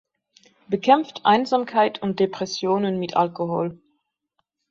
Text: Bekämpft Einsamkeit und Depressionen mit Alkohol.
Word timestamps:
Bekämpft 0.67 1.27
Einsamkeit 1.27 2.01
und 2.01 2.19
Depressionen 2.19 2.97
mit 2.97 3.15
Alkohol. 3.15 3.79